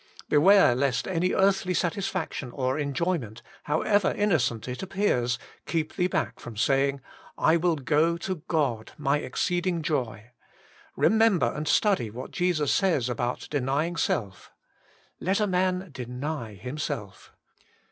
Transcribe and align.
Beware 0.29 0.73
lest 0.73 1.07
any 1.07 1.31
earthly 1.31 1.75
satisfaction 1.75 2.49
or 2.49 2.79
enjoyment, 2.79 3.43
however 3.65 4.11
innocent 4.17 4.67
it 4.67 4.81
appears, 4.81 5.37
keep 5.67 5.93
thee 5.95 6.07
back 6.07 6.39
from 6.39 6.57
saying,' 6.57 7.01
I 7.51 7.57
will 7.57 7.75
go 7.75 8.17
to 8.17 8.41
God, 8.47 8.93
my 8.97 9.19
exceeding 9.19 9.83
joy.' 9.83 10.31
Kemember 10.97 11.55
and 11.55 11.67
study 11.67 12.09
what 12.09 12.31
Jesus 12.31 12.73
says 12.73 13.09
about 13.09 13.47
denying 13.51 13.95
self, 13.95 14.49
* 14.85 14.89
Let 15.19 15.39
a 15.39 15.45
man 15.45 15.91
deny 15.93 16.55
himself.' 16.55 17.31